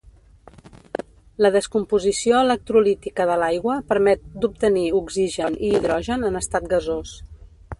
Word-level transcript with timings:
La 1.45 1.51
descomposició 1.55 2.39
electrolítica 2.45 3.27
de 3.31 3.35
l'aigua 3.43 3.75
permet 3.93 4.25
d'obtenir 4.45 4.87
oxigen 5.01 5.59
i 5.69 5.71
hidrogen 5.75 6.27
en 6.33 6.41
estat 6.41 6.67
gasós. 6.73 7.15